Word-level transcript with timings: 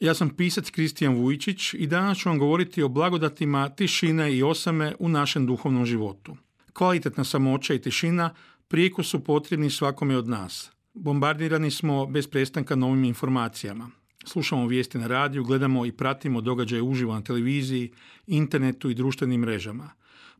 Ja 0.00 0.14
sam 0.14 0.30
pisac 0.30 0.70
Kristijan 0.70 1.14
Vujčić 1.14 1.74
i 1.74 1.86
danas 1.86 2.18
ću 2.18 2.28
vam 2.28 2.38
govoriti 2.38 2.82
o 2.82 2.88
blagodatima 2.88 3.68
tišine 3.68 4.36
i 4.36 4.42
osame 4.42 4.94
u 4.98 5.08
našem 5.08 5.46
duhovnom 5.46 5.86
životu. 5.86 6.36
Kvalitetna 6.72 7.24
samoća 7.24 7.74
i 7.74 7.80
tišina 7.80 8.34
prijeko 8.68 9.02
su 9.02 9.24
potrebni 9.24 9.70
svakome 9.70 10.16
od 10.16 10.28
nas. 10.28 10.70
Bombardirani 10.94 11.70
smo 11.70 12.06
bez 12.06 12.26
prestanka 12.26 12.76
novim 12.76 13.04
informacijama. 13.04 13.90
Slušamo 14.24 14.66
vijesti 14.66 14.98
na 14.98 15.06
radiju, 15.06 15.44
gledamo 15.44 15.86
i 15.86 15.92
pratimo 15.92 16.40
događaje 16.40 16.82
uživo 16.82 17.14
na 17.14 17.22
televiziji, 17.22 17.92
internetu 18.26 18.90
i 18.90 18.94
društvenim 18.94 19.40
mrežama. 19.40 19.90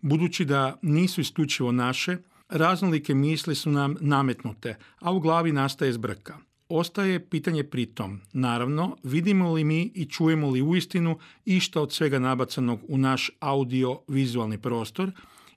Budući 0.01 0.45
da 0.45 0.79
nisu 0.83 1.21
isključivo 1.21 1.73
naše, 1.73 2.17
raznolike 2.49 3.15
misli 3.15 3.55
su 3.55 3.71
nam 3.71 3.97
nametnute, 4.01 4.77
a 4.99 5.13
u 5.13 5.21
glavi 5.21 5.53
nastaje 5.53 5.93
zbrka. 5.93 6.39
Ostaje 6.69 7.29
pitanje 7.29 7.65
pritom, 7.65 8.21
naravno, 8.33 8.97
vidimo 9.03 9.53
li 9.53 9.65
mi 9.65 9.93
i 9.95 10.07
čujemo 10.07 10.51
li 10.51 10.63
uistinu 10.63 11.19
išta 11.45 11.81
od 11.81 11.93
svega 11.93 12.19
nabacanog 12.19 12.81
u 12.89 12.99
naš 12.99 13.31
audio-vizualni 13.41 14.59
prostor 14.59 15.11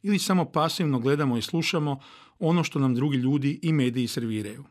ili 0.04 0.20
samo 0.20 0.46
pasivno 0.46 1.00
gledamo 1.00 1.38
i 1.38 1.42
slušamo 1.42 2.00
ono 2.40 2.64
što 2.64 2.80
nam 2.80 2.96
drugi 2.96 3.18
ljudi 3.18 3.60
i 3.62 3.74
mediji 3.74 4.08
serviraju. 4.08 4.64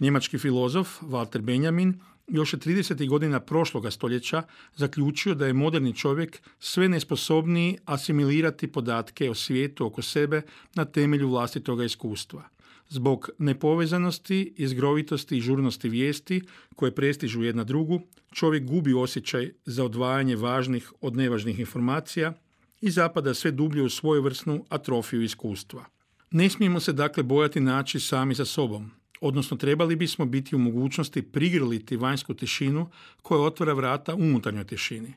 Njemački 0.00 0.38
filozof 0.38 1.02
Walter 1.02 1.40
Benjamin 1.40 2.00
još 2.28 2.52
je 2.52 2.58
30. 2.58 3.08
godina 3.08 3.40
prošloga 3.40 3.90
stoljeća 3.90 4.42
zaključio 4.76 5.34
da 5.34 5.46
je 5.46 5.52
moderni 5.52 5.96
čovjek 5.96 6.42
sve 6.58 6.88
nesposobniji 6.88 7.78
asimilirati 7.84 8.72
podatke 8.72 9.30
o 9.30 9.34
svijetu 9.34 9.86
oko 9.86 10.02
sebe 10.02 10.42
na 10.74 10.84
temelju 10.84 11.28
vlastitoga 11.28 11.84
iskustva. 11.84 12.51
Zbog 12.92 13.30
nepovezanosti, 13.38 14.54
izgrovitosti 14.56 15.36
i 15.36 15.40
žurnosti 15.40 15.88
vijesti 15.88 16.42
koje 16.76 16.94
prestižu 16.94 17.42
jedna 17.42 17.64
drugu, 17.64 18.00
čovjek 18.32 18.64
gubi 18.64 18.94
osjećaj 18.94 19.52
za 19.64 19.84
odvajanje 19.84 20.36
važnih 20.36 20.92
od 21.00 21.16
nevažnih 21.16 21.58
informacija 21.58 22.32
i 22.80 22.90
zapada 22.90 23.34
sve 23.34 23.50
dublje 23.50 23.82
u 23.82 23.88
svojevrsnu 23.88 24.64
atrofiju 24.68 25.22
iskustva. 25.22 25.84
Ne 26.30 26.50
smijemo 26.50 26.80
se 26.80 26.92
dakle 26.92 27.22
bojati 27.22 27.60
naći 27.60 28.00
sami 28.00 28.34
za 28.34 28.44
sobom, 28.44 28.90
odnosno 29.20 29.56
trebali 29.56 29.96
bismo 29.96 30.24
biti 30.26 30.56
u 30.56 30.58
mogućnosti 30.58 31.22
prigrliti 31.22 31.96
vanjsku 31.96 32.34
tišinu 32.34 32.90
koja 33.22 33.40
otvara 33.40 33.72
vrata 33.72 34.14
unutarnjoj 34.14 34.64
tišini. 34.64 35.14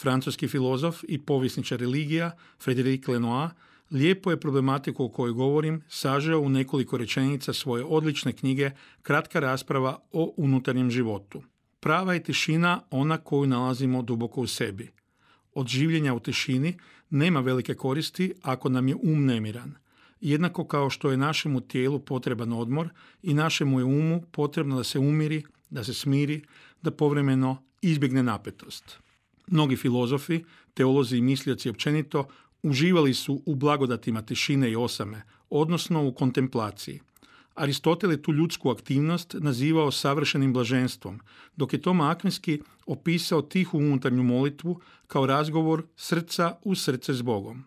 Francuski 0.00 0.48
filozof 0.48 1.04
i 1.08 1.18
povisničar 1.18 1.80
religija 1.80 2.36
Frédéric 2.64 3.08
Lenoir 3.08 3.50
lijepo 3.90 4.30
je 4.30 4.40
problematiku 4.40 5.04
o 5.04 5.08
kojoj 5.08 5.32
govorim 5.32 5.82
sažeo 5.88 6.40
u 6.40 6.48
nekoliko 6.48 6.96
rečenica 6.96 7.52
svoje 7.52 7.84
odlične 7.84 8.32
knjige 8.32 8.70
Kratka 9.02 9.40
rasprava 9.40 9.98
o 10.12 10.34
unutarnjem 10.36 10.90
životu. 10.90 11.42
Prava 11.80 12.14
je 12.14 12.22
tišina 12.22 12.80
ona 12.90 13.18
koju 13.18 13.46
nalazimo 13.46 14.02
duboko 14.02 14.40
u 14.40 14.46
sebi. 14.46 14.90
Od 15.54 15.66
življenja 15.66 16.14
u 16.14 16.20
tišini 16.20 16.78
nema 17.10 17.40
velike 17.40 17.74
koristi 17.74 18.32
ako 18.42 18.68
nam 18.68 18.88
je 18.88 18.94
um 18.94 19.24
nemiran. 19.24 19.74
Jednako 20.20 20.64
kao 20.64 20.90
što 20.90 21.10
je 21.10 21.16
našemu 21.16 21.60
tijelu 21.60 21.98
potreban 21.98 22.52
odmor 22.52 22.88
i 23.22 23.34
našemu 23.34 23.80
je 23.80 23.84
umu 23.84 24.22
potrebno 24.32 24.76
da 24.76 24.84
se 24.84 24.98
umiri, 24.98 25.42
da 25.70 25.84
se 25.84 25.94
smiri, 25.94 26.42
da 26.82 26.90
povremeno 26.90 27.62
izbjegne 27.82 28.22
napetost. 28.22 28.98
Mnogi 29.46 29.76
filozofi, 29.76 30.44
teolozi 30.74 31.16
i 31.16 31.22
mislioci 31.22 31.70
općenito 31.70 32.28
uživali 32.62 33.14
su 33.14 33.42
u 33.46 33.54
blagodatima 33.54 34.22
tišine 34.22 34.70
i 34.70 34.76
osame, 34.76 35.22
odnosno 35.50 36.08
u 36.08 36.12
kontemplaciji. 36.12 37.00
Aristotel 37.54 38.10
je 38.10 38.22
tu 38.22 38.32
ljudsku 38.32 38.70
aktivnost 38.70 39.34
nazivao 39.38 39.90
savršenim 39.90 40.52
blaženstvom, 40.52 41.20
dok 41.56 41.72
je 41.72 41.82
Toma 41.82 42.10
Akvinski 42.10 42.60
opisao 42.86 43.42
tihu 43.42 43.78
unutarnju 43.78 44.22
molitvu 44.22 44.80
kao 45.06 45.26
razgovor 45.26 45.82
srca 45.96 46.56
u 46.62 46.74
srce 46.74 47.14
s 47.14 47.22
Bogom. 47.22 47.64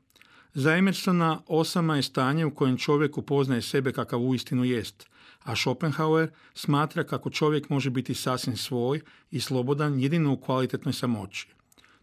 Za 0.54 0.76
Emersona 0.76 1.42
osama 1.48 1.96
je 1.96 2.04
stanje 2.04 2.46
u 2.46 2.56
kojem 2.56 2.78
čovjek 2.78 3.18
upoznaje 3.18 3.62
sebe 3.62 3.94
kakav 3.94 4.22
uistinu 4.22 4.64
jest, 4.64 5.10
a 5.44 5.56
Schopenhauer 5.56 6.30
smatra 6.54 7.04
kako 7.04 7.30
čovjek 7.30 7.70
može 7.70 7.90
biti 7.90 8.14
sasvim 8.14 8.58
svoj 8.58 9.02
i 9.32 9.40
slobodan 9.40 10.00
jedino 10.00 10.34
u 10.34 10.38
kvalitetnoj 10.38 10.94
samoći. 10.94 11.48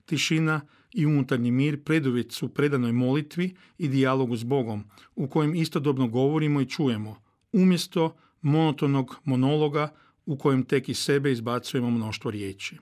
Tišina 0.06 0.60
i 0.92 1.06
unutarnji 1.06 1.50
mir 1.50 1.84
preduvjet 1.84 2.32
su 2.32 2.48
predanoj 2.48 2.92
molitvi 2.92 3.54
i 3.78 3.88
dijalogu 3.88 4.36
s 4.36 4.44
Bogom, 4.44 4.84
u 5.16 5.28
kojem 5.28 5.54
istodobno 5.54 6.08
govorimo 6.08 6.60
i 6.60 6.66
čujemo, 6.66 7.22
umjesto 7.52 8.16
monotonog 8.40 9.16
monologa 9.24 9.94
u 10.26 10.38
kojem 10.38 10.64
tek 10.64 10.88
iz 10.88 10.98
sebe 10.98 11.32
izbacujemo 11.32 11.90
mnoštvo 11.90 12.30
riječi. 12.30 12.76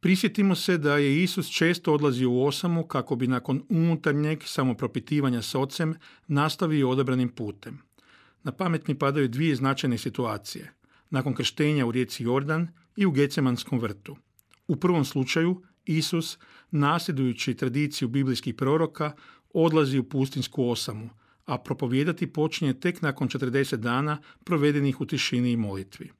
Prisjetimo 0.00 0.54
se 0.54 0.78
da 0.78 0.96
je 0.96 1.22
Isus 1.22 1.50
često 1.50 1.94
odlazio 1.94 2.30
u 2.30 2.44
osamu 2.46 2.86
kako 2.86 3.16
bi 3.16 3.26
nakon 3.26 3.62
unutarnjeg 3.68 4.42
samopropitivanja 4.44 5.42
s 5.42 5.54
ocem 5.54 5.94
nastavio 6.26 6.90
odabranim 6.90 7.28
putem. 7.28 7.78
Na 8.42 8.52
pamet 8.52 8.88
mi 8.88 8.98
padaju 8.98 9.28
dvije 9.28 9.56
značajne 9.56 9.98
situacije. 9.98 10.72
Nakon 11.10 11.34
krštenja 11.34 11.86
u 11.86 11.92
rijeci 11.92 12.24
Jordan 12.24 12.68
i 12.96 13.06
u 13.06 13.10
Gecemanskom 13.10 13.78
vrtu. 13.78 14.16
U 14.68 14.76
prvom 14.76 15.04
slučaju 15.04 15.62
Isus, 15.84 16.38
nasljedujući 16.70 17.54
tradiciju 17.54 18.08
biblijskih 18.08 18.54
proroka, 18.54 19.12
odlazi 19.52 19.98
u 19.98 20.04
pustinsku 20.04 20.68
osamu, 20.68 21.10
a 21.46 21.58
propovijedati 21.58 22.32
počinje 22.32 22.74
tek 22.74 23.02
nakon 23.02 23.28
40 23.28 23.76
dana 23.76 24.18
provedenih 24.44 25.00
u 25.00 25.06
tišini 25.06 25.52
i 25.52 25.56
molitvi. 25.56 26.10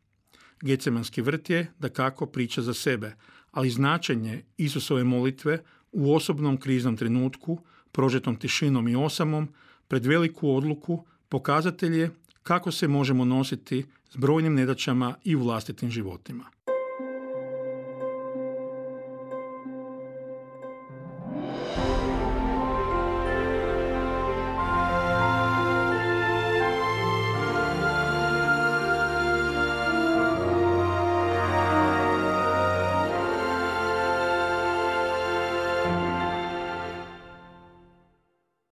Gecemanski 0.60 1.22
vrt 1.22 1.50
je, 1.50 1.72
da 1.78 1.88
kako, 1.88 2.26
priča 2.26 2.62
za 2.62 2.74
sebe, 2.74 3.16
ali 3.50 3.70
značenje 3.70 4.44
Isusove 4.56 5.04
molitve 5.04 5.62
u 5.92 6.14
osobnom 6.14 6.56
kriznom 6.56 6.96
trenutku, 6.96 7.58
prožetom 7.92 8.36
tišinom 8.36 8.88
i 8.88 8.96
osamom, 8.96 9.48
pred 9.88 10.06
veliku 10.06 10.50
odluku, 10.50 11.04
pokazatelj 11.28 11.98
je 11.98 12.10
kako 12.42 12.72
se 12.72 12.88
možemo 12.88 13.24
nositi 13.24 13.84
s 14.10 14.16
brojnim 14.16 14.54
nedaćama 14.54 15.14
i 15.24 15.34
vlastitim 15.34 15.90
životima. 15.90 16.44